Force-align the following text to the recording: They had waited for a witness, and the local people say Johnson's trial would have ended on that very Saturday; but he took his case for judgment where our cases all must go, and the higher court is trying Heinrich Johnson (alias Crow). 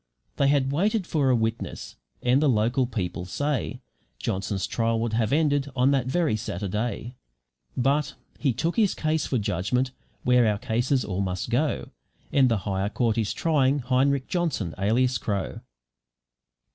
They 0.37 0.47
had 0.47 0.71
waited 0.71 1.05
for 1.05 1.29
a 1.29 1.35
witness, 1.35 1.95
and 2.23 2.41
the 2.41 2.49
local 2.49 2.87
people 2.87 3.25
say 3.25 3.81
Johnson's 4.17 4.65
trial 4.65 4.99
would 4.99 5.13
have 5.13 5.31
ended 5.31 5.69
on 5.75 5.91
that 5.91 6.07
very 6.07 6.35
Saturday; 6.35 7.13
but 7.77 8.15
he 8.39 8.51
took 8.51 8.77
his 8.77 8.95
case 8.95 9.27
for 9.27 9.37
judgment 9.37 9.91
where 10.23 10.47
our 10.47 10.57
cases 10.57 11.05
all 11.05 11.21
must 11.21 11.51
go, 11.51 11.89
and 12.33 12.49
the 12.49 12.57
higher 12.65 12.89
court 12.89 13.19
is 13.19 13.31
trying 13.31 13.77
Heinrich 13.77 14.27
Johnson 14.27 14.73
(alias 14.79 15.19
Crow). 15.19 15.59